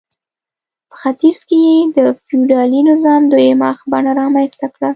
په 0.89 0.95
ختیځ 1.01 1.37
کې 1.47 1.57
یې 1.67 1.77
د 1.95 1.97
فیوډالي 2.25 2.81
نظام 2.89 3.21
دویمه 3.31 3.69
بڼه 3.91 4.11
رامنځته 4.21 4.67
کړه. 4.73 4.89